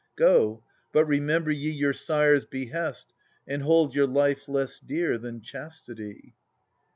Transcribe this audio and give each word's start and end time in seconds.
Go— 0.15 0.63
but 0.93 1.05
remember 1.05 1.51
ye 1.51 1.69
your 1.69 1.93
sire's 1.93 2.43
behest. 2.43 3.13
And 3.47 3.61
hol(| 3.61 3.91
your 3.91 4.07
life 4.07 4.47
less 4.49 4.79
dtear 4.79 5.21
than 5.21 5.41
chastity. 5.43 6.33